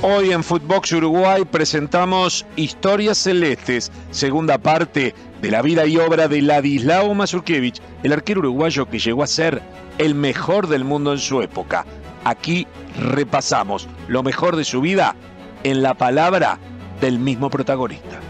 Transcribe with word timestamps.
Hoy 0.00 0.30
en 0.30 0.44
Footbox 0.44 0.92
Uruguay 0.92 1.44
presentamos 1.44 2.46
Historias 2.54 3.18
Celestes, 3.18 3.90
segunda 4.12 4.56
parte 4.56 5.12
de 5.42 5.50
la 5.50 5.60
vida 5.60 5.86
y 5.86 5.98
obra 5.98 6.28
de 6.28 6.40
Ladislao 6.40 7.12
Mazurkiewicz, 7.14 7.80
el 8.04 8.12
arquero 8.12 8.38
uruguayo 8.38 8.88
que 8.88 9.00
llegó 9.00 9.24
a 9.24 9.26
ser 9.26 9.60
el 9.98 10.14
mejor 10.14 10.68
del 10.68 10.84
mundo 10.84 11.12
en 11.12 11.18
su 11.18 11.42
época. 11.42 11.84
Aquí 12.22 12.68
repasamos 12.96 13.88
lo 14.06 14.22
mejor 14.22 14.54
de 14.54 14.64
su 14.64 14.80
vida 14.80 15.16
en 15.64 15.82
la 15.82 15.94
palabra 15.94 16.60
del 17.00 17.18
mismo 17.18 17.50
protagonista. 17.50 18.20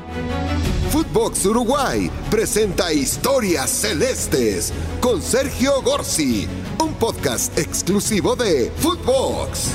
Footbox 0.90 1.44
Uruguay 1.44 2.10
presenta 2.30 2.94
Historias 2.94 3.68
Celestes 3.68 4.72
con 5.00 5.20
Sergio 5.20 5.82
Gorsi, 5.82 6.48
un 6.82 6.94
podcast 6.94 7.58
exclusivo 7.58 8.34
de 8.36 8.72
Footbox. 8.78 9.74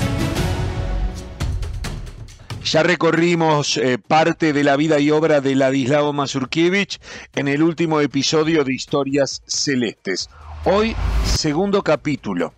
Ya 2.74 2.82
recorrimos 2.82 3.76
eh, 3.76 3.98
parte 3.98 4.52
de 4.52 4.64
la 4.64 4.76
vida 4.76 4.98
y 4.98 5.12
obra 5.12 5.40
de 5.40 5.54
Ladislao 5.54 6.12
Mazurkiewicz 6.12 6.98
en 7.36 7.46
el 7.46 7.62
último 7.62 8.00
episodio 8.00 8.64
de 8.64 8.74
Historias 8.74 9.44
Celestes. 9.46 10.28
Hoy, 10.64 10.96
segundo 11.24 11.84
capítulo. 11.84 12.52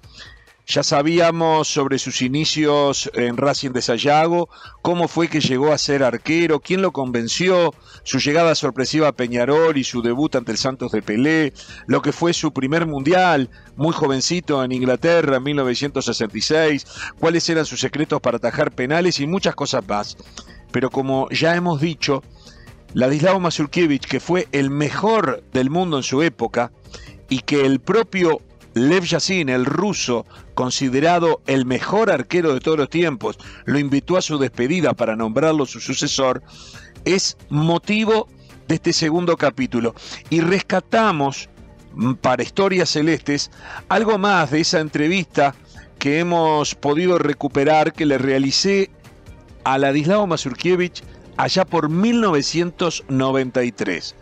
Ya 0.68 0.82
sabíamos 0.82 1.68
sobre 1.68 1.96
sus 2.00 2.22
inicios 2.22 3.08
en 3.14 3.36
Racing 3.36 3.70
de 3.70 3.80
Sayago, 3.80 4.48
cómo 4.82 5.06
fue 5.06 5.28
que 5.28 5.40
llegó 5.40 5.72
a 5.72 5.78
ser 5.78 6.02
arquero, 6.02 6.58
quién 6.58 6.82
lo 6.82 6.90
convenció, 6.90 7.72
su 8.02 8.18
llegada 8.18 8.52
sorpresiva 8.56 9.06
a 9.06 9.12
Peñarol 9.12 9.76
y 9.76 9.84
su 9.84 10.02
debut 10.02 10.34
ante 10.34 10.50
el 10.50 10.58
Santos 10.58 10.90
de 10.90 11.02
Pelé, 11.02 11.52
lo 11.86 12.02
que 12.02 12.10
fue 12.10 12.32
su 12.32 12.52
primer 12.52 12.84
mundial, 12.84 13.48
muy 13.76 13.92
jovencito 13.92 14.64
en 14.64 14.72
Inglaterra 14.72 15.36
en 15.36 15.44
1966, 15.44 16.84
cuáles 17.20 17.48
eran 17.48 17.64
sus 17.64 17.78
secretos 17.78 18.20
para 18.20 18.38
atajar 18.38 18.72
penales 18.72 19.20
y 19.20 19.28
muchas 19.28 19.54
cosas 19.54 19.86
más. 19.86 20.16
Pero 20.72 20.90
como 20.90 21.28
ya 21.30 21.54
hemos 21.54 21.80
dicho, 21.80 22.24
Ladislao 22.92 23.38
Mazurkiewicz, 23.38 24.08
que 24.08 24.18
fue 24.18 24.48
el 24.50 24.70
mejor 24.70 25.44
del 25.52 25.70
mundo 25.70 25.96
en 25.96 26.02
su 26.02 26.22
época, 26.22 26.72
y 27.28 27.42
que 27.42 27.64
el 27.64 27.78
propio 27.78 28.40
Lev 28.74 29.04
Yassin, 29.04 29.48
el 29.48 29.64
ruso, 29.64 30.26
considerado 30.56 31.40
el 31.46 31.64
mejor 31.66 32.10
arquero 32.10 32.52
de 32.54 32.60
todos 32.60 32.78
los 32.78 32.88
tiempos, 32.88 33.38
lo 33.66 33.78
invitó 33.78 34.16
a 34.16 34.22
su 34.22 34.38
despedida 34.38 34.94
para 34.94 35.14
nombrarlo 35.14 35.66
su 35.66 35.80
sucesor, 35.80 36.42
es 37.04 37.36
motivo 37.50 38.26
de 38.66 38.76
este 38.76 38.94
segundo 38.94 39.36
capítulo. 39.36 39.94
Y 40.30 40.40
rescatamos 40.40 41.50
mm, 41.92 42.14
para 42.14 42.42
Historias 42.42 42.88
Celestes 42.88 43.50
algo 43.90 44.16
más 44.16 44.50
de 44.50 44.62
esa 44.62 44.80
entrevista 44.80 45.54
que 45.98 46.20
hemos 46.20 46.74
podido 46.74 47.18
recuperar 47.18 47.92
que 47.92 48.06
le 48.06 48.16
realicé 48.16 48.88
a 49.64 49.76
Ladislao 49.76 50.26
Mazurkiewicz 50.26 51.02
allá 51.36 51.66
por 51.66 51.90
1993. 51.90 54.14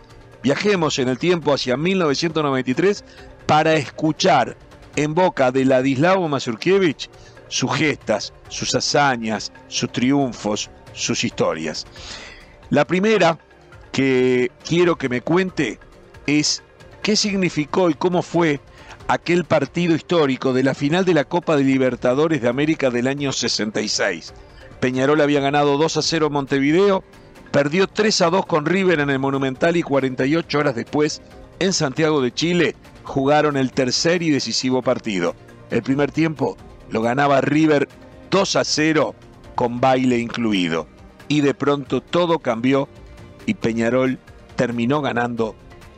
Viajemos 0.42 0.98
en 0.98 1.08
el 1.08 1.18
tiempo 1.18 1.54
hacia 1.54 1.76
1993 1.76 3.04
para 3.46 3.74
escuchar 3.74 4.56
en 4.96 5.14
boca 5.14 5.50
de 5.50 5.64
Ladislao 5.64 6.28
Mazurkiewicz 6.28 7.08
sus 7.48 7.72
gestas, 7.76 8.32
sus 8.48 8.74
hazañas, 8.74 9.52
sus 9.68 9.90
triunfos, 9.92 10.70
sus 10.92 11.24
historias. 11.24 11.86
La 12.70 12.84
primera 12.84 13.38
que 13.92 14.50
quiero 14.66 14.96
que 14.96 15.08
me 15.08 15.20
cuente 15.20 15.78
es 16.26 16.62
qué 17.02 17.16
significó 17.16 17.90
y 17.90 17.94
cómo 17.94 18.22
fue 18.22 18.60
aquel 19.06 19.44
partido 19.44 19.94
histórico 19.94 20.52
de 20.52 20.64
la 20.64 20.74
final 20.74 21.04
de 21.04 21.14
la 21.14 21.24
Copa 21.24 21.56
de 21.56 21.64
Libertadores 21.64 22.42
de 22.42 22.48
América 22.48 22.90
del 22.90 23.06
año 23.06 23.32
66. 23.32 24.32
Peñarol 24.80 25.20
había 25.20 25.40
ganado 25.40 25.78
2 25.78 25.96
a 25.98 26.02
0 26.02 26.30
Montevideo, 26.30 27.04
perdió 27.52 27.86
3 27.86 28.22
a 28.22 28.30
2 28.30 28.46
con 28.46 28.66
River 28.66 29.00
en 29.00 29.10
el 29.10 29.18
Monumental 29.18 29.76
y 29.76 29.82
48 29.82 30.58
horas 30.58 30.74
después, 30.74 31.22
en 31.60 31.72
Santiago 31.72 32.20
de 32.20 32.32
Chile, 32.32 32.74
jugaron 33.04 33.56
el 33.56 33.72
tercer 33.72 34.22
y 34.22 34.30
decisivo 34.30 34.82
partido. 34.82 35.36
El 35.70 35.82
primer 35.82 36.10
tiempo 36.10 36.56
lo 36.90 37.02
ganaba 37.02 37.40
River 37.40 37.88
2 38.30 38.56
a 38.56 38.64
0 38.64 39.14
con 39.54 39.80
baile 39.80 40.18
incluido. 40.18 40.88
Y 41.28 41.40
de 41.40 41.54
pronto 41.54 42.00
todo 42.00 42.38
cambió 42.38 42.88
y 43.46 43.54
Peñarol 43.54 44.18
terminó 44.56 45.00
ganando 45.00 45.54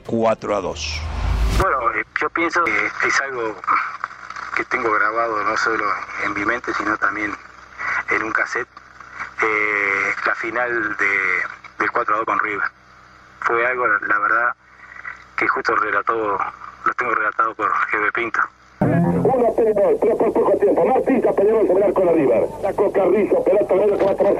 4 0.06 0.56
a 0.56 0.60
2. 0.60 1.00
Bueno, 1.60 1.76
eh, 1.92 2.04
yo 2.20 2.28
pienso 2.30 2.62
que 2.64 3.08
es 3.08 3.20
algo 3.22 3.56
que 4.56 4.64
tengo 4.66 4.90
grabado 4.92 5.42
no 5.42 5.56
solo 5.56 5.84
en 6.24 6.34
mi 6.34 6.44
mente, 6.44 6.72
sino 6.74 6.96
también 6.96 7.32
en 8.10 8.22
un 8.22 8.32
cassette, 8.32 8.68
eh, 9.42 10.14
la 10.24 10.34
final 10.34 10.96
de, 10.96 11.08
del 11.78 11.90
4 11.90 12.14
a 12.14 12.18
2 12.18 12.26
con 12.26 12.38
River. 12.38 12.70
Fue 13.40 13.66
algo, 13.66 13.86
la 13.86 14.18
verdad, 14.18 14.54
que 15.36 15.46
justo 15.48 15.74
relató 15.76 16.38
lo 16.86 16.94
tengo 16.94 17.14
relatado 17.14 17.54
por 17.54 17.66
GB 17.66 18.12
Pinto. 18.14 18.40
Uno 18.80 19.52
Peñarol, 19.56 19.96
pero 20.00 20.16
por 20.16 20.32
poco 20.32 20.52
tiempo. 20.58 20.84
Arco 21.82 22.00
de 22.00 22.12
River. 22.12 22.46
Carrizo, 22.92 23.42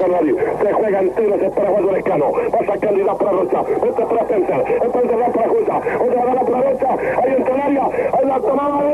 a. 0.07 0.35
Se 0.61 0.73
juega 0.73 0.99
entero, 0.99 1.39
se 1.39 1.45
espera 1.47 1.69
Juan 1.69 1.93
Lescano. 1.93 2.31
Va 2.31 2.91
y 2.91 3.03
da 3.03 3.17
para 3.17 3.31
Rocha. 3.31 3.61
Este 3.61 4.05
para 4.05 4.21
Spencer. 4.21 4.63
Para. 5.33 5.77
Otra 5.77 6.21
para 6.45 6.61
Rocha. 6.61 6.91
Ahí 7.21 7.35
en 7.35 7.43
el. 7.43 7.91
Ahí 8.13 8.25
la 8.25 8.39
tomaba 8.39 8.86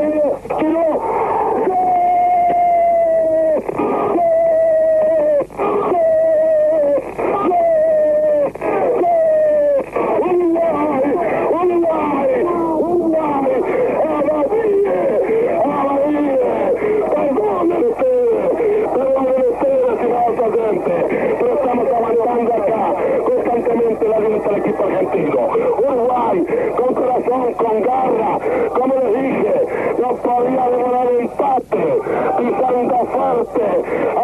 lucha 24.34 24.48
del 24.50 24.58
equipo 24.60 24.84
argentino. 24.84 25.40
Uruguay, 25.78 26.46
con 26.76 26.94
corazón, 26.94 27.54
con 27.54 27.82
garra, 27.82 28.38
como 28.74 28.94
les 28.94 29.22
dije, 29.22 29.94
no 29.98 30.16
podía 30.16 30.68
demorar 30.68 31.06
el 31.08 31.20
empate, 31.20 32.02
pisando 32.38 33.06
fuerte, 33.06 33.66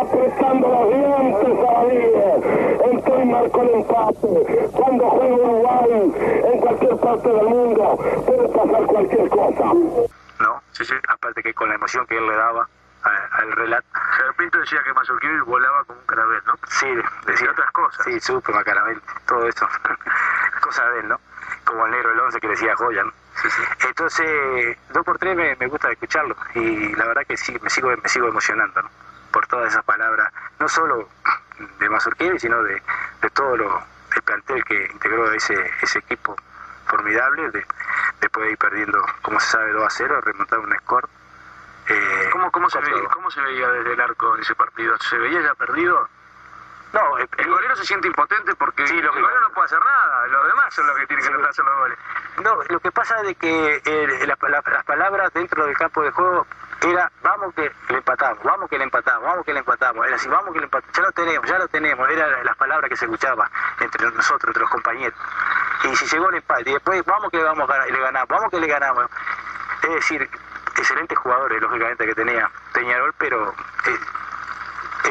apretando 0.01 0.69
los 0.69 0.89
dientes 0.95 1.69
a 1.69 1.83
la. 1.85 2.91
Entró 2.91 3.23
y 3.23 3.25
marcó 3.27 3.63
el 3.63 3.71
empate. 3.71 4.69
Cuando 4.73 5.11
juega 5.11 5.35
Uruguay 5.35 6.13
en 6.53 6.61
cualquier 6.61 6.97
parte 6.97 7.29
del 7.29 7.47
mundo, 7.47 7.99
puede 8.27 8.49
pasar 8.49 8.87
cualquier 8.87 9.29
cosa. 9.29 9.65
No, 9.65 10.63
sí, 10.73 10.85
sí, 10.85 10.95
aparte 11.09 11.43
que 11.43 11.55
con 11.55 11.69
la 11.69 11.75
emoción 11.75 12.07
que 12.07 12.17
él 12.17 12.27
le 12.27 12.35
daba 12.35 12.69
al 13.03 13.53
relato. 13.53 14.00
Pinto 14.37 14.59
decía 14.59 14.83
que 14.83 14.93
Mazurkiewicz 14.93 15.45
volaba 15.45 15.85
como 15.85 16.01
un 16.01 16.07
carabel, 16.07 16.43
¿no? 16.47 16.55
Sí, 16.69 16.87
decía 17.27 17.51
otras 17.51 17.71
cosas. 17.73 18.05
Sí, 18.05 18.21
supe, 18.21 18.53
Macarabel, 18.53 19.01
todo 19.27 19.47
eso. 19.47 19.69
cosas 20.61 20.93
de 20.95 21.01
él, 21.01 21.09
¿no? 21.09 21.21
Como 21.65 21.87
el 21.87 21.93
negro 21.93 22.11
del 22.11 22.21
once 22.21 22.41
que 22.41 22.49
decía 22.49 22.75
joya, 22.77 23.05
¿no? 23.05 23.13
Sí, 23.43 23.51
sí. 23.51 23.63
Entonces, 23.87 24.79
dos 24.91 25.05
por 25.05 25.19
tres 25.19 25.37
me, 25.37 25.55
me, 25.57 25.67
gusta 25.67 25.91
escucharlo 25.91 26.37
y 26.55 26.95
la 26.95 27.07
verdad 27.07 27.23
que 27.27 27.37
sí, 27.37 27.57
me 27.63 27.71
sigo, 27.71 27.91
me 27.91 28.09
sigo 28.09 28.29
emocionando, 28.29 28.83
¿no? 28.83 28.91
Por 29.31 29.47
todas 29.47 29.73
esas 29.73 29.85
palabras, 29.85 30.33
no 30.59 30.69
solo 30.69 31.09
de 31.79 31.89
Mazurkiewicz, 31.89 32.43
sino 32.43 32.63
de, 32.63 32.83
de 33.23 33.31
todo 33.31 33.57
lo, 33.57 33.83
el 34.17 34.23
plantel 34.23 34.65
que 34.65 34.87
integró 34.93 35.33
ese, 35.33 35.55
ese 35.83 35.99
equipo 36.01 36.37
formidable, 36.87 37.51
de, 37.51 37.65
después 38.21 38.47
de 38.47 38.53
ir 38.53 38.59
perdiendo, 38.59 39.05
como 39.23 39.39
se 39.41 39.51
sabe, 39.51 39.73
2 39.73 39.85
a 39.85 39.91
0, 39.91 40.21
remontar 40.23 40.59
un 40.59 40.75
score 40.79 41.09
eh, 41.91 42.20
¿Cómo, 42.41 42.53
cómo, 42.53 42.71
se 42.71 42.81
veía, 42.81 43.09
¿Cómo 43.13 43.31
se 43.31 43.43
veía 43.43 43.69
desde 43.69 43.93
el 43.93 44.01
arco 44.01 44.35
en 44.35 44.41
ese 44.41 44.55
partido? 44.55 44.97
¿Se 44.99 45.19
veía 45.19 45.43
ya 45.43 45.55
perdido? 45.55 46.09
No, 46.95 47.19
el, 47.19 47.29
el 47.37 47.51
golero 47.51 47.77
se 47.77 47.85
siente 47.85 48.09
impotente 48.09 48.55
porque 48.55 48.87
sí, 48.87 48.95
los 48.95 49.15
el 49.15 49.23
golero 49.23 49.41
no 49.43 49.51
puede 49.51 49.67
hacer 49.67 49.79
nada, 49.79 50.27
los 50.27 50.47
demás 50.47 50.75
son 50.75 50.87
los 50.87 50.97
que 50.97 51.07
tienen 51.07 51.27
que 51.27 51.49
hacer 51.49 51.65
los 51.67 51.77
goles. 51.77 51.99
No, 52.43 52.59
lo 52.67 52.81
que 52.81 52.91
pasa 52.91 53.21
es 53.21 53.27
de 53.27 53.35
que 53.35 53.83
eh, 53.85 54.27
la, 54.27 54.39
la, 54.49 54.63
las 54.73 54.85
palabras 54.85 55.31
dentro 55.35 55.67
del 55.67 55.77
campo 55.77 56.03
de 56.03 56.11
juego 56.13 56.47
era 56.81 57.13
vamos 57.23 57.55
que 57.55 57.71
le 57.91 57.99
empatamos, 57.99 58.43
vamos 58.43 58.71
que 58.71 58.79
le 58.79 58.85
empatamos, 58.85 59.23
vamos 59.23 59.45
que 59.45 59.53
le 59.53 59.59
empatamos, 59.59 60.07
era 60.07 60.17
así, 60.17 60.29
vamos 60.29 60.53
que 60.55 60.61
le 60.61 60.65
empatamos, 60.65 60.97
ya 60.97 61.03
lo 61.03 61.13
tenemos, 61.13 61.47
ya 61.47 61.59
lo 61.59 61.69
tenemos, 61.69 62.11
eran 62.11 62.45
las 62.45 62.57
palabras 62.57 62.89
que 62.89 62.97
se 62.97 63.05
escuchaban 63.05 63.49
entre 63.81 64.11
nosotros, 64.11 64.49
entre 64.49 64.63
los 64.63 64.71
compañeros. 64.71 65.19
Y 65.85 65.95
si 65.95 66.07
llegó 66.07 66.31
el 66.31 66.37
empate, 66.37 66.71
y 66.71 66.73
después 66.73 67.05
vamos 67.05 67.31
que 67.31 67.37
le 67.37 67.45
vamos 67.45 67.69
le 67.69 68.01
ganamos, 68.01 68.29
vamos 68.29 68.51
que 68.51 68.61
le 68.61 68.67
ganamos. 68.67 69.05
Es 69.83 69.91
decir, 69.91 70.31
excelentes 70.81 71.19
jugadores, 71.19 71.61
lógicamente, 71.61 72.07
que 72.07 72.15
tenía 72.15 72.51
Peñarol, 72.73 73.13
pero 73.19 73.51
eh, 73.87 74.01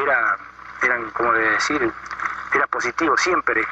era, 0.02 0.36
eran, 0.82 1.10
como 1.10 1.32
de 1.32 1.50
decir, 1.50 1.92
era 2.54 2.66
positivo 2.66 3.16
siempre. 3.16 3.66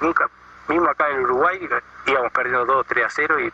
Nunca, 0.00 0.28
mismo 0.68 0.88
acá 0.88 1.08
en 1.10 1.24
Uruguay, 1.24 1.68
íbamos 2.06 2.32
perdiendo 2.32 2.64
2, 2.64 2.86
3 2.86 3.06
a 3.06 3.10
0 3.10 3.40
y 3.40 3.52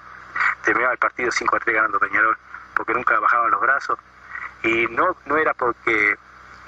terminaba 0.62 0.92
el 0.92 0.98
partido 0.98 1.30
5 1.30 1.56
a 1.56 1.60
3 1.60 1.74
ganando 1.74 1.98
Peñarol, 1.98 2.36
porque 2.74 2.94
nunca 2.94 3.18
bajaban 3.18 3.50
los 3.50 3.60
brazos. 3.60 3.98
Y 4.62 4.86
no, 4.88 5.16
no 5.26 5.36
era 5.36 5.54
porque 5.54 6.16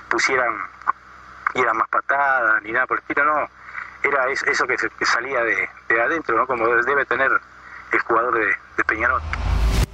pusieran 0.08 0.52
y 1.54 1.60
era 1.60 1.74
más 1.74 1.88
patada, 1.88 2.60
ni 2.60 2.72
nada 2.72 2.86
por 2.86 2.98
el 2.98 3.02
estilo, 3.02 3.24
no. 3.24 3.48
Era 4.02 4.28
eso 4.28 4.66
que, 4.66 5.04
salía 5.04 5.42
de, 5.42 5.68
adentro, 6.00 6.36
¿no? 6.36 6.46
Como 6.46 6.66
debe 6.68 7.04
tener 7.04 7.30
el 7.92 8.00
jugador 8.00 8.34
de 8.34 8.84
Peñarol. 8.84 9.20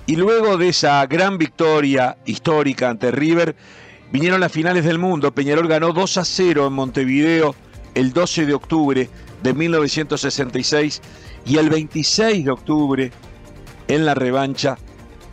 Y 0.07 0.15
luego 0.17 0.57
de 0.57 0.69
esa 0.69 1.05
gran 1.07 1.37
victoria 1.37 2.17
histórica 2.25 2.89
ante 2.89 3.11
River, 3.11 3.57
vinieron 4.13 4.41
las 4.41 4.53
finales 4.53 4.85
del 4.85 4.99
mundo. 4.99 5.33
Peñarol 5.33 5.67
ganó 5.67 5.93
2 5.93 6.19
a 6.19 6.25
0 6.25 6.69
en 6.69 6.73
Montevideo 6.73 7.57
el 7.95 8.13
12 8.13 8.47
de 8.47 8.55
octubre 8.55 9.11
de 9.43 9.55
1966 9.55 11.03
y 11.45 11.59
el 11.59 11.71
26 11.71 12.45
de 12.45 12.51
octubre 12.51 13.13
en 13.89 14.05
la 14.05 14.15
revancha 14.15 14.77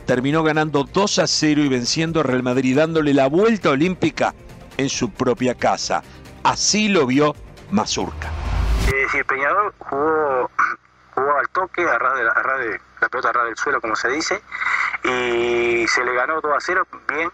terminó 0.06 0.44
ganando 0.44 0.84
2 0.84 1.20
a 1.20 1.28
0 1.28 1.62
y 1.62 1.70
venciendo 1.70 2.20
a 2.20 2.24
Real 2.24 2.44
Madrid, 2.44 2.78
dándole 2.78 3.14
la 3.14 3.28
vuelta 3.28 3.70
olímpica 3.70 4.34
en 4.78 4.90
su 4.90 5.12
propia 5.12 5.56
casa. 5.56 6.04
Así 6.44 6.90
lo 6.90 7.06
vio 7.06 7.36
Mazurca. 7.72 8.30
Eh, 8.88 9.24
Peñarol 9.24 9.74
jugó, 9.78 10.50
al 11.16 11.50
toque, 11.54 11.84
a 11.84 11.98
ras 12.00 12.18
de 12.18 12.80
la 13.04 13.10
pelota 13.10 13.30
a 13.30 13.34
ras 13.34 13.46
del 13.46 13.58
suelo, 13.58 13.82
como 13.82 13.96
se 13.96 14.10
dice, 14.10 14.42
y 15.04 15.86
se 15.88 16.04
le 16.04 16.14
ganó 16.14 16.40
2 16.40 16.56
a 16.56 16.60
0, 16.60 16.88
bien, 17.10 17.30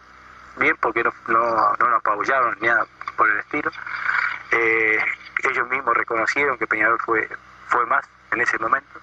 bien, 0.57 0.75
porque 0.81 1.04
no, 1.04 1.13
no, 1.27 1.39
no 1.80 1.89
nos 1.89 2.00
apabullaron 2.00 2.57
ni 2.60 2.68
nada 2.68 2.86
por 3.16 3.30
el 3.30 3.39
estilo. 3.39 3.71
Eh, 4.51 4.98
ellos 5.44 5.69
mismos 5.69 5.95
reconocieron 5.95 6.57
que 6.57 6.66
Peñarol 6.66 7.00
fue, 7.00 7.30
fue 7.68 7.86
más 7.86 8.04
en 8.31 8.42
ese 8.42 8.57
momento. 8.57 9.00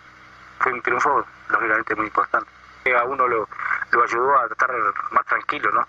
Fue 0.59 0.73
un 0.73 0.83
triunfo, 0.83 1.25
lógicamente, 1.49 1.95
muy 1.95 2.07
importante. 2.07 2.51
A 2.99 3.05
uno 3.05 3.27
lo, 3.29 3.49
lo 3.93 4.03
ayudó 4.03 4.39
a 4.39 4.47
estar 4.47 4.71
más 5.11 5.27
tranquilo, 5.27 5.71
¿no? 5.73 5.87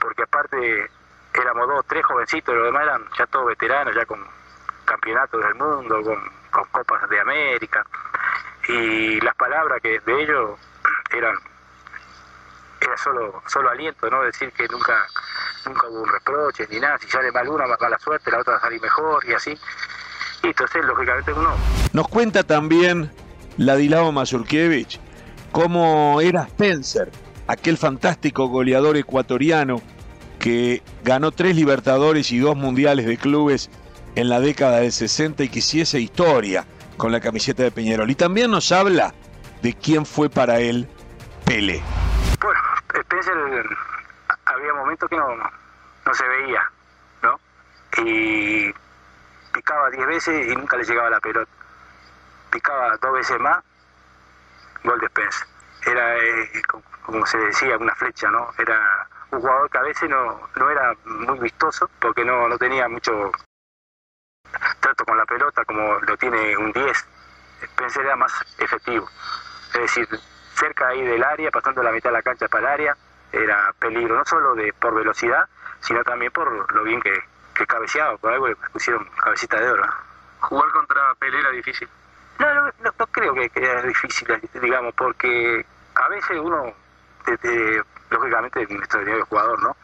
Porque 0.00 0.22
aparte 0.22 0.90
éramos 1.34 1.68
dos, 1.68 1.84
tres 1.86 2.04
jovencitos, 2.04 2.54
los 2.54 2.64
demás 2.64 2.82
eran 2.82 3.04
ya 3.16 3.26
todos 3.26 3.46
veteranos, 3.46 3.94
ya 3.94 4.04
con 4.06 4.24
campeonatos 4.84 5.42
del 5.42 5.54
mundo, 5.54 6.02
con, 6.02 6.36
copas 6.72 7.08
de 7.10 7.20
América. 7.20 7.84
Y 8.68 9.20
las 9.20 9.34
palabras 9.36 9.80
que 9.82 10.00
de 10.00 10.22
ellos 10.22 10.58
eran 11.16 11.36
era 12.80 12.96
solo 12.96 13.42
solo 13.46 13.70
aliento, 13.70 14.10
¿no? 14.10 14.22
Decir 14.22 14.52
que 14.52 14.66
nunca 14.68 15.06
nunca 15.66 15.88
hubo 15.88 16.02
un 16.02 16.08
reproche 16.08 16.66
ni 16.70 16.78
nada, 16.80 16.98
si 16.98 17.08
sale 17.08 17.32
mal 17.32 17.48
una, 17.48 17.66
mala 17.66 17.98
suerte, 17.98 18.30
la 18.30 18.40
otra 18.40 18.54
va 18.54 18.58
a 18.58 18.62
salir 18.62 18.80
mejor 18.80 19.24
y 19.26 19.32
así. 19.32 19.58
Y 20.42 20.48
entonces, 20.48 20.84
lógicamente, 20.84 21.32
uno... 21.32 21.54
Nos 21.92 22.08
cuenta 22.08 22.42
también 22.42 23.10
Ladilao 23.56 24.12
Mazurkiewicz 24.12 25.00
cómo 25.52 26.20
era 26.20 26.42
Spencer, 26.42 27.10
aquel 27.46 27.78
fantástico 27.78 28.48
goleador 28.48 28.96
ecuatoriano 28.96 29.80
que 30.38 30.82
ganó 31.02 31.32
tres 31.32 31.56
Libertadores 31.56 32.30
y 32.30 32.38
dos 32.38 32.56
Mundiales 32.56 33.06
de 33.06 33.16
clubes 33.16 33.70
en 34.14 34.28
la 34.28 34.40
década 34.40 34.80
del 34.80 34.92
60 34.92 35.44
y 35.44 35.48
que 35.48 35.60
hiciese 35.60 35.98
historia 35.98 36.66
con 36.96 37.12
la 37.12 37.20
camiseta 37.20 37.62
de 37.62 37.70
Peñarol. 37.70 38.10
Y 38.10 38.14
también 38.14 38.50
nos 38.50 38.72
habla 38.72 39.14
de 39.62 39.74
quién 39.74 40.06
fue 40.06 40.28
para 40.28 40.58
él 40.60 40.88
Pele. 41.44 41.82
Bueno, 42.40 42.60
Spencer 42.94 43.34
había 44.44 44.72
momentos 44.74 45.08
que 45.08 45.16
no, 45.16 45.36
no 45.36 46.14
se 46.14 46.26
veía, 46.26 46.70
¿no? 47.22 47.38
Y 47.98 48.72
picaba 49.52 49.90
diez 49.90 50.06
veces 50.06 50.52
y 50.52 50.56
nunca 50.56 50.76
le 50.76 50.84
llegaba 50.84 51.10
la 51.10 51.20
pelota. 51.20 51.50
Picaba 52.50 52.96
dos 52.96 53.12
veces 53.12 53.38
más, 53.40 53.62
gol 54.84 54.98
de 55.00 55.06
Spencer. 55.06 55.46
Era, 55.86 56.16
eh, 56.16 56.62
como 57.04 57.24
se 57.26 57.38
decía, 57.38 57.76
una 57.78 57.94
flecha, 57.94 58.30
¿no? 58.30 58.48
Era 58.58 59.08
un 59.30 59.40
jugador 59.40 59.70
que 59.70 59.78
a 59.78 59.82
veces 59.82 60.08
no, 60.08 60.40
no 60.56 60.70
era 60.70 60.94
muy 61.04 61.38
vistoso 61.38 61.88
porque 62.00 62.24
no, 62.24 62.48
no 62.48 62.58
tenía 62.58 62.88
mucho 62.88 63.30
con 65.04 65.16
la 65.16 65.26
pelota 65.26 65.64
como 65.64 65.98
lo 66.00 66.16
tiene 66.16 66.56
un 66.56 66.72
10. 66.72 67.06
Spencer 67.62 68.04
era 68.04 68.16
más 68.16 68.32
efectivo. 68.58 69.08
Es 69.74 69.80
decir, 69.80 70.08
cerca 70.54 70.88
ahí 70.88 71.02
del 71.02 71.22
área, 71.22 71.50
pasando 71.50 71.82
la 71.82 71.92
mitad 71.92 72.10
de 72.10 72.16
la 72.16 72.22
cancha 72.22 72.48
para 72.48 72.68
el 72.68 72.72
área, 72.72 72.96
era 73.32 73.72
peligro, 73.78 74.16
no 74.16 74.24
solo 74.24 74.54
de 74.54 74.72
por 74.72 74.94
velocidad, 74.94 75.48
sino 75.80 76.02
también 76.04 76.32
por 76.32 76.74
lo 76.74 76.82
bien 76.82 77.00
que, 77.00 77.12
que 77.54 77.66
cabeceaba, 77.66 78.16
por 78.18 78.32
algo 78.32 78.48
le 78.48 78.56
pusieron 78.56 79.04
cabecita 79.22 79.60
de 79.60 79.70
oro. 79.70 79.84
¿Jugar 80.40 80.70
contra 80.72 81.14
Pelé 81.18 81.40
era 81.40 81.50
difícil? 81.50 81.88
No, 82.38 82.54
no, 82.54 82.70
no, 82.84 83.06
creo 83.06 83.34
que, 83.34 83.50
era 83.54 83.82
difícil, 83.82 84.28
digamos, 84.60 84.94
porque 84.94 85.64
a 85.94 86.08
veces 86.08 86.38
uno, 86.38 86.72
lógicamente, 88.10 88.62
es 88.62 88.70
un 88.70 88.76
extraordinario 88.76 89.26
jugador, 89.26 89.62
¿no? 89.62 89.76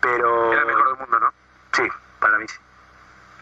Pero... 0.00 0.52
Era 0.52 0.62
el 0.62 0.66
mejor 0.66 0.88
del 0.88 0.96
mundo, 0.98 1.20
¿no? 1.20 1.32
Sí, 1.72 1.88
para 2.18 2.38
mí 2.38 2.48
sí. 2.48 2.58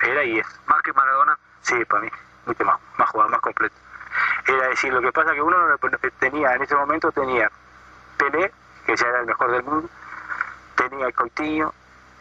Era 0.03 0.25
y 0.25 0.39
es. 0.39 0.47
¿Más 0.67 0.83
que 0.83 0.93
Maradona? 0.93 1.39
Sí, 1.63 1.75
para 1.89 2.03
mí, 2.03 2.09
mucho 2.47 2.65
más, 2.65 2.77
más 2.99 3.09
jugador, 3.11 3.33
más 3.33 3.41
completo. 3.41 3.75
Era 4.47 4.69
decir, 4.69 4.93
lo 4.93 5.01
que 5.01 5.13
pasa 5.13 5.35
que 5.35 5.43
uno 5.43 5.57
tenía, 6.19 6.55
en 6.55 6.63
ese 6.63 6.75
momento 6.75 7.13
tenía 7.13 7.51
Pelé, 8.17 8.51
que 8.87 8.97
ya 8.97 9.07
era 9.07 9.21
el 9.21 9.27
mejor 9.27 9.53
del 9.53 9.63
mundo, 9.63 9.89
tenía 10.75 11.13
Coutinho, 11.13 11.73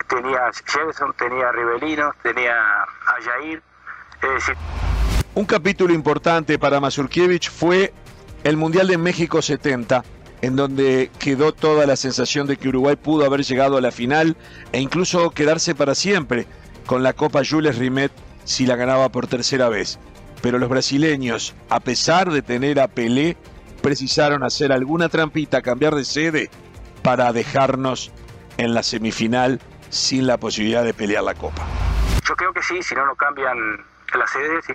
tenía 0.08 0.52
Jefferson, 0.66 1.14
tenía 1.14 1.52
Rivelino, 1.52 2.14
tenía 2.22 2.54
a 2.84 3.22
Jair, 3.24 3.62
es 4.22 4.30
decir... 4.30 4.56
Un 5.36 5.46
capítulo 5.46 5.94
importante 5.94 6.60
para 6.60 6.80
Mazurkiewicz 6.80 7.50
fue 7.50 7.94
el 8.44 8.58
Mundial 8.58 8.88
de 8.88 8.98
México 8.98 9.42
70, 9.42 10.04
en 10.42 10.56
donde 10.56 11.12
quedó 11.20 11.54
toda 11.54 11.86
la 11.86 11.96
sensación 11.96 12.48
de 12.48 12.58
que 12.58 12.70
Uruguay 12.70 12.96
pudo 12.96 13.26
haber 13.26 13.44
llegado 13.44 13.78
a 13.78 13.82
la 13.82 13.92
final 13.92 14.38
e 14.72 14.80
incluso 14.80 15.32
quedarse 15.32 15.76
para 15.76 15.96
siempre 15.96 16.48
con 16.90 17.04
la 17.04 17.14
Copa 17.14 17.42
Jules 17.48 17.78
Rimet 17.78 18.12
si 18.46 18.66
la 18.66 18.76
ganaba 18.76 19.10
por 19.10 19.28
tercera 19.28 19.70
vez. 19.70 20.00
Pero 20.42 20.58
los 20.58 20.70
brasileños, 20.70 21.56
a 21.70 21.82
pesar 21.82 22.32
de 22.32 22.42
tener 22.42 22.80
a 22.80 22.88
Pelé, 22.88 23.38
precisaron 23.84 24.44
hacer 24.44 24.72
alguna 24.72 25.08
trampita, 25.08 25.62
cambiar 25.62 25.94
de 25.94 26.04
sede 26.04 26.50
para 27.04 27.32
dejarnos 27.32 28.12
en 28.58 28.74
la 28.74 28.82
semifinal 28.82 29.62
sin 29.92 30.26
la 30.26 30.40
posibilidad 30.40 30.84
de 30.84 30.96
pelear 30.96 31.24
la 31.24 31.36
Copa. 31.36 31.62
Yo 32.28 32.36
creo 32.36 32.52
que 32.54 32.64
sí, 32.64 32.82
si 32.82 32.96
no 32.96 33.06
nos 33.06 33.18
cambian 33.18 33.56
la 34.16 34.26
sede, 34.26 34.60
sí. 34.64 34.74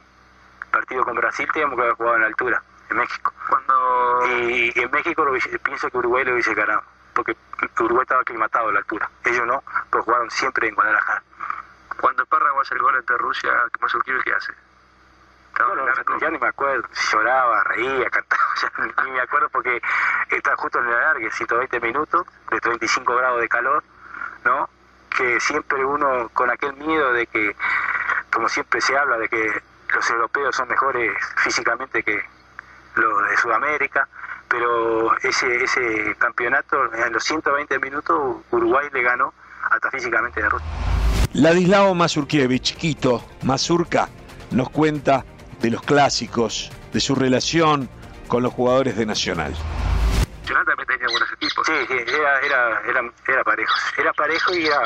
partido 0.70 1.05
con 1.05 1.16
Brasil 1.16 1.49
teníamos 1.52 1.75
que 1.75 1.82
haber 1.82 1.94
jugado 1.94 2.14
en 2.14 2.22
la 2.22 2.28
altura, 2.28 2.62
en 2.90 2.96
México. 2.96 3.32
Cuando 3.49 4.38
y, 4.38 4.72
en 4.76 4.90
México 4.93 5.26
pienso 5.64 5.90
que 5.90 5.99
Uruguay 5.99 6.25
lo 6.25 6.34
hubiese 6.34 6.55
ganado, 6.55 6.84
porque 7.12 7.37
Uruguay 7.81 8.05
estaba 8.05 8.20
aclimatado 8.20 8.69
a 8.69 8.72
la 8.72 8.78
altura. 8.78 9.11
Ellos 9.25 9.44
no, 9.49 9.64
pero 9.90 10.05
jugaron 10.05 10.31
siempre 10.31 10.69
en 10.69 10.76
Guadalajara. 10.76 11.20
Cuando 12.00 12.26
Párrago 12.26 12.61
hace 12.61 12.75
el 12.75 12.81
gol 12.81 12.96
ante 12.96 13.17
Rusia, 13.17 13.52
¿qué 14.25 14.32
hace? 14.32 14.52
Bueno, 15.57 15.87
ya 16.21 16.30
ni 16.30 16.38
me 16.38 16.49
acuerdo, 16.49 16.88
lloraba, 17.12 17.62
reía, 17.64 18.11
cantaba, 18.11 18.42
ya 18.97 19.04
ni 19.04 19.11
me 19.12 19.21
acuerdo 19.21 19.49
porque 19.50 19.80
estaba 20.30 20.57
justo 20.57 20.80
en 20.80 20.88
el 20.88 20.95
alargue, 20.95 21.30
120 21.30 21.80
minutos, 21.80 22.26
de 22.50 22.61
35 22.61 23.14
grados 23.14 23.40
de 23.40 23.49
calor, 23.49 23.85
¿no? 24.45 24.69
Que 25.16 25.38
siempre 25.38 25.85
uno 25.85 26.28
con 26.30 26.50
aquel 26.50 26.75
miedo 26.75 27.12
de 27.12 27.26
que, 27.28 27.54
como 28.33 28.49
siempre 28.49 28.80
se 28.80 28.99
habla, 28.99 29.16
de 29.16 29.28
que 29.28 29.62
los 29.95 30.11
europeos 30.11 30.57
son 30.57 30.69
mejores 30.69 31.16
físicamente 31.37 32.02
que 32.02 32.21
los 32.97 33.28
de 33.28 33.37
Sudamérica, 33.37 34.09
pero 34.49 35.16
ese, 35.19 35.62
ese 35.62 36.16
campeonato 36.19 36.92
en 36.95 37.12
los 37.12 37.23
120 37.25 37.78
minutos 37.78 38.38
Uruguay 38.50 38.88
le 38.92 39.02
ganó 39.02 39.33
hasta 39.71 39.90
físicamente 39.90 40.42
de 40.42 40.49
Rusia. 40.49 40.84
Ladislao 41.35 41.97
Mazurkiewicz, 41.97 42.76
Quito, 42.76 43.25
Mazurka, 43.43 44.09
nos 44.53 44.71
cuenta 44.71 45.25
de 45.61 45.73
los 45.73 45.83
clásicos, 45.83 46.71
de 46.93 47.00
su 47.00 47.17
relación 47.17 47.91
con 48.29 48.45
los 48.45 48.53
jugadores 48.53 48.97
de 48.97 49.05
Nacional. 49.05 49.53
Nacional 50.43 50.64
también 50.64 50.87
tenía 50.87 51.09
buenos 51.09 51.33
equipos. 51.33 51.67
Sí, 51.67 51.73
sí 51.88 51.95
era, 52.07 52.38
era, 52.38 52.83
era, 52.88 53.12
era 53.26 53.43
parejo. 53.43 53.75
Era 53.99 54.12
parejo 54.12 54.55
y 54.55 54.67
era, 54.67 54.79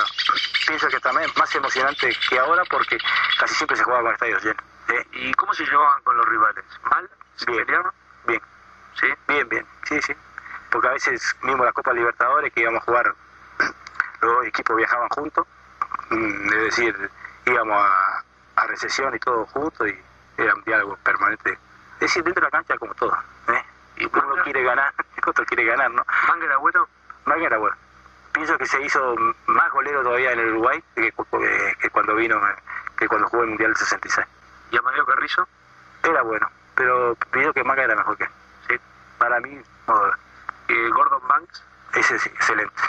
pienso 0.66 0.88
que 0.88 0.98
también 1.00 1.30
más 1.36 1.54
emocionante 1.54 2.16
que 2.30 2.38
ahora 2.38 2.62
porque 2.70 2.96
casi 3.38 3.54
siempre 3.54 3.76
se 3.76 3.84
jugaba 3.84 4.04
con 4.04 4.12
estadios 4.14 4.42
llenos. 4.42 4.64
¿Y 5.12 5.34
cómo 5.34 5.52
se 5.52 5.66
llevaban 5.66 6.02
con 6.02 6.16
los 6.16 6.26
rivales? 6.30 6.64
¿Mal? 6.90 7.10
bien, 7.46 7.66
bien. 8.26 8.40
¿Sí? 8.98 9.06
Bien, 9.28 9.46
bien, 9.50 9.66
sí, 9.86 10.00
sí. 10.00 10.14
Porque 10.70 10.88
a 10.88 10.92
veces 10.92 11.36
mismo 11.42 11.62
la 11.62 11.72
Copa 11.72 11.92
Libertadores 11.92 12.50
que 12.54 12.62
íbamos 12.62 12.80
a 12.80 12.84
jugar, 12.86 13.14
los 14.22 14.46
equipos 14.46 14.76
viajaban 14.78 15.10
juntos, 15.10 15.46
es 16.10 16.64
decir, 16.64 17.10
íbamos 17.46 17.82
a, 17.82 18.24
a 18.56 18.66
recesión 18.66 19.14
y 19.14 19.18
todo 19.18 19.46
juntos 19.46 19.88
y 19.88 20.42
era 20.42 20.54
un 20.54 20.62
diálogo 20.64 20.96
permanente. 21.02 21.52
Es 21.94 22.00
decir, 22.00 22.24
dentro 22.24 22.40
de 22.40 22.46
la 22.46 22.50
cancha 22.50 22.78
como 22.78 22.94
todo. 22.94 23.16
¿eh? 23.48 23.64
Y 23.96 24.04
uno 24.06 24.42
quiere 24.44 24.62
ganar, 24.62 24.92
el 24.98 25.22
otro 25.28 25.44
quiere 25.44 25.64
ganar, 25.64 25.90
¿no? 25.90 26.04
¿Manga 26.28 26.46
era 26.46 26.56
bueno? 26.58 26.88
Manga 27.24 27.46
era 27.46 27.58
bueno. 27.58 27.76
Pienso 28.32 28.56
que 28.56 28.66
se 28.66 28.80
hizo 28.82 29.16
más 29.46 29.70
golero 29.72 30.02
todavía 30.02 30.32
en 30.32 30.38
el 30.38 30.50
Uruguay 30.50 30.82
que, 30.94 31.12
que, 31.80 31.90
cuando 31.90 32.14
vino, 32.14 32.40
que 32.96 33.08
cuando 33.08 33.26
jugó 33.28 33.42
el 33.42 33.50
Mundial 33.50 33.70
del 33.70 33.76
66. 33.76 34.26
¿Y 34.70 34.76
Amadeo 34.76 35.04
Carrizo? 35.06 35.48
Era 36.04 36.22
bueno, 36.22 36.48
pero 36.76 37.16
pienso 37.32 37.52
que 37.52 37.64
Manga 37.64 37.82
era 37.82 37.96
mejor 37.96 38.16
que 38.16 38.24
él. 38.24 38.30
¿sí? 38.68 38.76
Para 39.18 39.40
mí, 39.40 39.60
¿Y 40.68 40.90
Gordon 40.90 41.26
Banks? 41.26 41.62
Ese 41.94 42.18
sí, 42.18 42.28
excelente. 42.28 42.82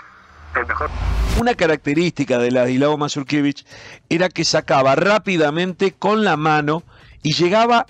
Una 1.39 1.53
característica 1.55 2.37
de 2.37 2.51
Ladislao 2.51 2.97
Mazurkiewicz 2.97 3.65
era 4.09 4.29
que 4.29 4.43
sacaba 4.43 4.95
rápidamente 4.95 5.93
con 5.93 6.23
la 6.23 6.37
mano 6.37 6.83
y 7.23 7.33
llegaba 7.33 7.85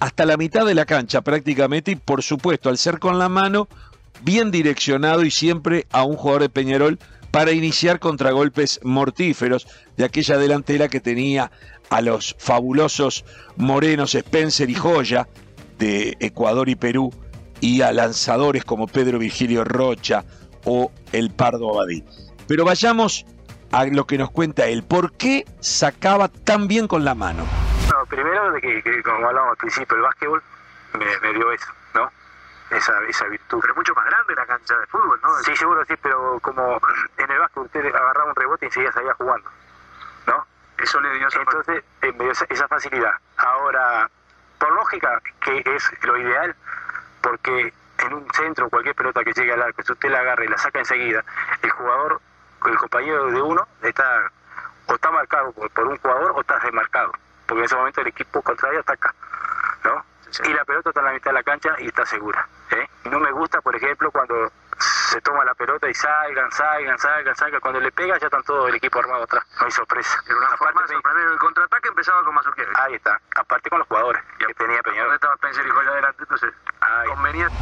hasta 0.00 0.24
la 0.24 0.36
mitad 0.36 0.64
de 0.64 0.74
la 0.74 0.86
cancha 0.86 1.22
prácticamente 1.22 1.92
y 1.92 1.96
por 1.96 2.22
supuesto 2.22 2.68
al 2.68 2.78
ser 2.78 2.98
con 2.98 3.18
la 3.18 3.28
mano 3.28 3.68
bien 4.22 4.50
direccionado 4.50 5.24
y 5.24 5.30
siempre 5.30 5.86
a 5.92 6.04
un 6.04 6.16
jugador 6.16 6.42
de 6.42 6.48
Peñarol 6.48 6.98
para 7.30 7.52
iniciar 7.52 7.98
contragolpes 7.98 8.80
mortíferos 8.84 9.66
de 9.96 10.04
aquella 10.04 10.38
delantera 10.38 10.88
que 10.88 11.00
tenía 11.00 11.50
a 11.90 12.00
los 12.00 12.36
fabulosos 12.38 13.24
morenos 13.56 14.14
Spencer 14.14 14.70
y 14.70 14.74
Joya 14.74 15.28
de 15.78 16.16
Ecuador 16.20 16.68
y 16.68 16.76
Perú 16.76 17.12
y 17.60 17.82
a 17.82 17.92
lanzadores 17.92 18.64
como 18.64 18.86
Pedro 18.86 19.18
Virgilio 19.18 19.64
Rocha 19.64 20.24
o 20.64 20.92
el 21.12 21.30
Pardo 21.30 21.70
Abadí. 21.70 22.04
Pero 22.48 22.64
vayamos 22.64 23.26
a 23.72 23.84
lo 23.86 24.06
que 24.06 24.18
nos 24.18 24.30
cuenta 24.30 24.66
él. 24.66 24.84
¿Por 24.84 25.12
qué 25.12 25.44
sacaba 25.60 26.28
tan 26.28 26.68
bien 26.68 26.86
con 26.86 27.04
la 27.04 27.14
mano? 27.14 27.44
No, 27.90 28.06
primero 28.06 28.52
de 28.52 28.60
que, 28.60 28.82
que 28.82 29.02
como 29.02 29.26
hablábamos 29.26 29.52
al 29.52 29.56
principio, 29.56 29.96
el 29.96 30.02
básquetbol 30.02 30.42
me, 30.98 31.18
me 31.20 31.34
dio 31.34 31.50
eso, 31.52 31.72
¿no? 31.94 32.10
Esa, 32.70 32.92
esa 33.08 33.26
virtud. 33.26 33.58
Pero 33.60 33.72
es 33.72 33.76
mucho 33.76 33.94
más 33.94 34.06
grande 34.06 34.34
la 34.34 34.46
cancha 34.46 34.78
de 34.78 34.86
fútbol, 34.86 35.20
¿no? 35.22 35.28
Sí, 35.44 35.56
seguro 35.56 35.84
sí, 35.86 35.94
pero 36.00 36.38
como 36.40 36.80
en 37.18 37.30
el 37.30 37.38
básquet 37.38 37.64
usted 37.64 37.86
agarraba 37.86 38.30
un 38.30 38.36
rebote 38.36 38.66
y 38.66 38.68
enseguida 38.68 38.92
salía 38.92 39.14
jugando, 39.14 39.50
¿no? 40.26 40.46
Eso 40.78 41.00
le 41.00 41.18
dio 41.18 41.28
esa 41.28 41.40
Entonces, 41.40 41.84
eh, 42.02 42.12
me 42.12 42.24
dio 42.24 42.32
esa, 42.32 42.46
esa 42.48 42.68
facilidad. 42.68 43.12
Ahora, 43.36 44.08
por 44.58 44.72
lógica, 44.72 45.20
que 45.44 45.62
es 45.66 45.90
lo 46.02 46.16
ideal, 46.16 46.54
porque 47.22 47.72
en 47.98 48.14
un 48.14 48.26
centro, 48.32 48.68
cualquier 48.70 48.94
pelota 48.94 49.22
que 49.24 49.32
llegue 49.32 49.52
al 49.52 49.62
arco, 49.62 49.82
si 49.82 49.92
usted 49.92 50.10
la 50.10 50.20
agarra 50.20 50.44
y 50.44 50.48
la 50.48 50.58
saca 50.58 50.78
enseguida, 50.78 51.24
el 51.62 51.70
jugador, 51.70 52.20
el 52.66 52.76
compañero 52.76 53.30
de 53.30 53.42
uno, 53.42 53.66
está 53.82 54.30
o 54.86 54.94
está 54.94 55.10
marcado 55.10 55.52
por, 55.52 55.86
un 55.86 55.96
jugador 55.98 56.32
o 56.34 56.40
está 56.40 56.58
remarcado, 56.58 57.12
porque 57.46 57.60
en 57.60 57.64
ese 57.64 57.76
momento 57.76 58.00
el 58.00 58.08
equipo 58.08 58.42
contrario 58.42 58.80
está 58.80 58.94
acá, 58.94 59.14
¿no? 59.84 60.04
Y 60.44 60.52
la 60.52 60.64
pelota 60.64 60.90
está 60.90 61.00
en 61.00 61.06
la 61.06 61.12
mitad 61.12 61.30
de 61.30 61.34
la 61.34 61.42
cancha 61.42 61.76
y 61.78 61.86
está 61.86 62.04
segura. 62.04 62.48
¿eh? 62.72 62.88
No 63.04 63.20
me 63.20 63.30
gusta, 63.30 63.60
por 63.60 63.76
ejemplo, 63.76 64.10
cuando 64.10 64.50
se 65.14 65.20
toma 65.20 65.44
la 65.44 65.54
pelota 65.54 65.88
y 65.88 65.94
salgan, 65.94 66.50
salgan, 66.50 66.98
salgan, 66.98 67.36
salgan. 67.36 67.60
Cuando 67.60 67.80
le 67.80 67.92
pega 67.92 68.18
ya 68.18 68.26
están 68.26 68.42
todo 68.42 68.66
el 68.68 68.74
equipo 68.74 68.98
armado 68.98 69.24
atrás. 69.24 69.44
No 69.60 69.66
hay 69.66 69.70
sorpresa. 69.70 70.20
Era 70.26 70.36
una 70.36 70.56
forma 70.56 70.82
de 70.82 70.88
sorprender. 70.88 71.28
El 71.28 71.38
contraataque 71.38 71.88
empezaba 71.88 72.24
con 72.24 72.34
Mazurkiewicz. 72.34 72.78
Ahí 72.78 72.94
está. 72.94 73.20
Aparte 73.36 73.70
con 73.70 73.78
los 73.78 73.88
jugadores 73.88 74.22
que 74.38 74.54
tenía 74.54 74.82
Peñarol. 74.82 75.14
estaba 75.14 75.34
Spencer 75.34 75.66
y 75.66 75.70
Joya 75.70 75.90
adelante, 75.90 76.22
entonces. 76.22 76.54
Conveniente. 77.14 77.54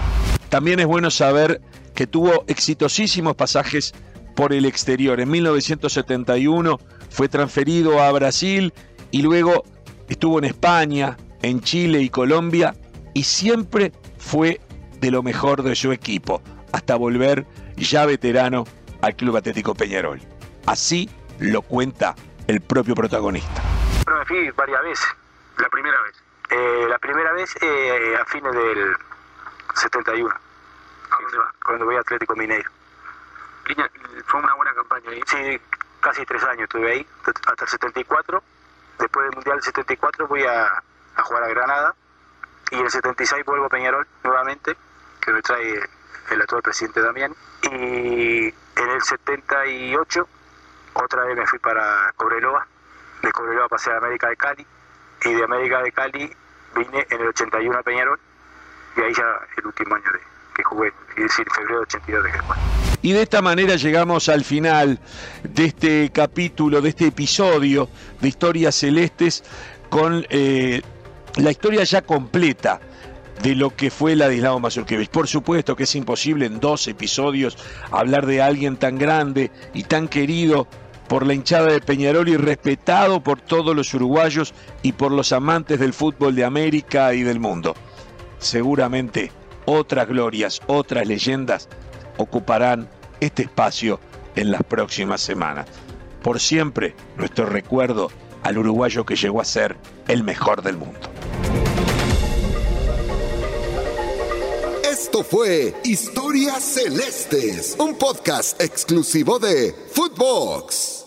También 0.49 0.81
es 0.81 0.87
bueno 0.87 1.11
saber 1.11 1.61
que 1.95 2.07
tuvo 2.07 2.45
exitosísimos 2.47 3.35
pasajes 3.37 3.95
por 4.35 4.52
el 4.52 4.64
exterior. 4.64 5.21
En 5.21 5.31
1971 5.31 6.79
fue 7.11 7.29
transferido 7.29 8.02
a 8.02 8.11
Brasil 8.12 8.73
y 9.11 9.23
luego 9.23 9.64
estuvo 10.09 10.38
en 10.38 10.45
España, 10.45 11.17
en 11.43 11.61
Chile 11.61 12.00
y 12.00 12.11
Colombia 12.11 12.75
y 13.14 13.25
siempre 13.25 13.93
fue 14.19 14.61
de 15.00 15.11
lo 15.11 15.23
mejor 15.23 15.62
de 15.62 15.75
su 15.75 15.93
equipo, 15.93 16.43
hasta 16.73 16.97
volver 16.97 17.47
ya 17.76 18.07
veterano 18.07 18.64
al 19.02 19.17
Club 19.17 19.37
Atlético 19.37 19.75
Peñarol. 19.75 20.21
Así 20.67 21.11
lo 21.38 21.62
cuenta 21.62 22.14
el 22.47 22.61
propio 22.61 22.95
protagonista. 22.95 23.62
Pero 24.05 24.19
me 24.19 24.25
fui 24.25 24.50
varias 24.50 24.83
veces. 24.83 25.07
La 25.59 25.69
primera 25.69 25.97
vez. 26.02 26.23
Eh, 26.50 26.87
la 26.88 26.99
primera 26.99 27.33
vez 27.33 27.55
eh, 27.62 28.17
a 28.21 28.25
fines 28.26 28.52
del 28.52 28.95
71, 29.75 30.35
¿A 30.35 31.23
dónde 31.23 31.38
va? 31.38 31.52
cuando 31.64 31.85
voy 31.85 31.97
a 31.97 32.00
Atlético 32.00 32.35
Mineiro. 32.37 32.71
Fue 34.26 34.41
una 34.41 34.55
buena 34.55 34.75
campaña 34.75 35.11
ahí. 35.11 35.23
Sí, 35.26 35.61
casi 36.00 36.25
tres 36.26 36.43
años 36.45 36.62
estuve 36.62 36.91
ahí, 36.93 37.07
hasta 37.47 37.64
el 37.64 37.71
74. 37.71 38.43
Después 38.99 39.26
del 39.26 39.35
Mundial 39.35 39.57
del 39.57 39.64
74 39.64 40.26
voy 40.29 40.45
a, 40.45 40.83
a 41.17 41.23
jugar 41.23 41.45
a 41.45 41.49
Granada. 41.49 41.95
Y 42.71 42.76
en 42.76 42.85
el 42.85 42.91
76 42.91 43.45
vuelvo 43.45 43.67
a 43.67 43.69
Peñarol 43.69 44.07
nuevamente, 44.25 44.76
que 45.21 45.33
me 45.33 45.43
trae 45.43 45.81
el 46.31 46.41
actual 46.41 46.62
presidente 46.62 47.00
Damián. 47.02 47.35
Y 47.62 48.49
en 48.49 48.91
el 48.91 49.02
78 49.02 50.29
otra 50.95 51.25
vez 51.25 51.37
me 51.37 51.47
fui 51.47 51.59
para 51.59 52.12
Cobreloa. 52.17 52.67
De 53.23 53.33
Cobreloa 53.33 53.69
pasé 53.69 53.93
a 53.93 53.99
América 53.99 54.29
de 54.29 54.37
Cali. 54.37 54.67
Y 55.25 55.35
de 55.35 55.45
América 55.45 55.83
de 55.83 55.93
Cali 55.93 56.37
vine 56.75 57.07
en 57.11 57.21
el 57.21 57.29
81 57.29 57.79
a 57.79 57.83
Peñarol. 57.83 58.21
Y 58.96 59.00
ahí 59.00 59.12
ya 59.16 59.25
el 59.56 59.66
último 59.66 59.94
año 59.94 60.04
de, 60.12 60.18
que 60.54 60.62
jugué, 60.64 60.88
es 61.16 61.22
decir, 61.22 61.46
febrero 61.54 61.78
de 61.78 61.82
82 61.82 62.25
de 62.25 62.38
jugué. 62.38 62.58
Y 63.02 63.12
de 63.12 63.22
esta 63.22 63.42
manera 63.42 63.76
llegamos 63.76 64.28
al 64.28 64.44
final 64.44 65.00
de 65.42 65.64
este 65.64 66.11
capítulo, 66.12 66.80
de 66.80 66.90
este 66.90 67.06
episodio 67.06 67.88
de 68.20 68.28
Historias 68.28 68.76
Celestes, 68.76 69.42
con 69.90 70.25
eh, 70.30 70.82
la 71.37 71.50
historia 71.50 71.82
ya 71.84 72.02
completa 72.02 72.80
de 73.42 73.54
lo 73.56 73.75
que 73.75 73.90
fue 73.90 74.14
Ladislao 74.14 74.61
Mazurkiewicz. 74.61 75.08
Por 75.08 75.26
supuesto 75.26 75.75
que 75.75 75.82
es 75.82 75.94
imposible 75.96 76.46
en 76.46 76.61
dos 76.61 76.87
episodios 76.87 77.56
hablar 77.90 78.26
de 78.26 78.40
alguien 78.40 78.76
tan 78.76 78.99
grande 78.99 79.50
y 79.75 79.82
tan 79.82 80.06
querido 80.06 80.68
por 81.08 81.26
la 81.26 81.34
hinchada 81.34 81.72
de 81.72 81.80
Peñarol 81.80 82.28
y 82.28 82.37
respetado 82.37 83.20
por 83.20 83.40
todos 83.40 83.75
los 83.75 83.92
uruguayos 83.94 84.54
y 84.82 84.92
por 84.92 85.12
los 85.12 85.32
amantes 85.32 85.80
del 85.80 85.92
fútbol 85.92 86.34
de 86.34 86.44
América 86.44 87.12
y 87.14 87.22
del 87.22 87.40
mundo. 87.40 87.75
Seguramente 88.42 89.30
otras 89.66 90.08
glorias, 90.08 90.61
otras 90.66 91.06
leyendas 91.06 91.68
ocuparán 92.16 92.88
este 93.20 93.44
espacio 93.44 94.00
en 94.34 94.50
las 94.50 94.64
próximas 94.64 95.20
semanas. 95.20 95.66
Por 96.22 96.40
siempre, 96.40 96.96
nuestro 97.16 97.46
recuerdo 97.46 98.11
al 98.42 98.58
uruguayo 98.58 99.06
que 99.06 99.14
llegó 99.14 99.40
a 99.40 99.44
ser 99.44 99.76
el 100.08 100.25
mejor 100.25 100.62
del 100.62 100.76
mundo. 100.76 100.99
Esto 104.84 105.22
fue 105.22 105.75
Historias 105.84 106.64
Celestes, 106.64 107.76
un 107.78 107.94
podcast 107.94 108.61
exclusivo 108.61 109.38
de 109.38 109.72
Footbox. 109.92 111.01